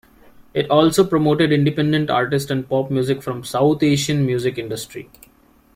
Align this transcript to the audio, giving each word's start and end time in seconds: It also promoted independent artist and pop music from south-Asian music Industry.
It 0.55 0.67
also 0.71 1.05
promoted 1.05 1.51
independent 1.51 2.09
artist 2.09 2.49
and 2.49 2.67
pop 2.67 2.89
music 2.89 3.21
from 3.21 3.43
south-Asian 3.43 4.25
music 4.25 4.57
Industry. 4.57 5.11